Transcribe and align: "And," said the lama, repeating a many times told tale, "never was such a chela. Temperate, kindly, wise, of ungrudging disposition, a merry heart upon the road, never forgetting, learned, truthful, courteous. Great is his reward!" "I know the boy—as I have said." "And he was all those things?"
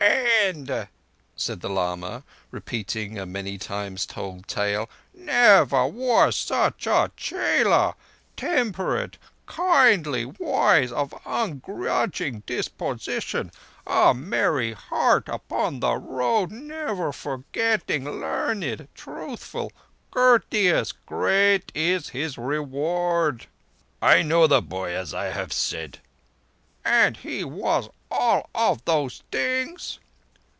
"And," 0.03 0.87
said 1.35 1.61
the 1.61 1.69
lama, 1.69 2.23
repeating 2.49 3.19
a 3.19 3.25
many 3.27 3.59
times 3.59 4.07
told 4.07 4.47
tale, 4.47 4.89
"never 5.13 5.85
was 5.85 6.35
such 6.35 6.87
a 6.87 7.11
chela. 7.15 7.95
Temperate, 8.35 9.17
kindly, 9.45 10.25
wise, 10.25 10.91
of 10.91 11.13
ungrudging 11.25 12.41
disposition, 12.47 13.51
a 13.85 14.15
merry 14.15 14.73
heart 14.73 15.29
upon 15.29 15.79
the 15.79 15.95
road, 15.95 16.51
never 16.51 17.11
forgetting, 17.13 18.03
learned, 18.19 18.87
truthful, 18.95 19.71
courteous. 20.09 20.91
Great 20.91 21.71
is 21.75 22.09
his 22.09 22.39
reward!" 22.39 23.45
"I 24.01 24.23
know 24.23 24.47
the 24.47 24.63
boy—as 24.63 25.13
I 25.13 25.25
have 25.25 25.53
said." 25.53 25.99
"And 26.83 27.17
he 27.17 27.43
was 27.43 27.89
all 28.09 28.49
those 28.85 29.23
things?" 29.31 29.99